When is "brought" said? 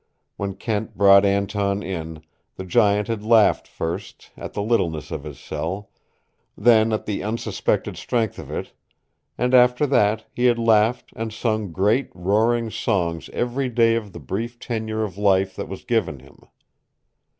0.97-1.25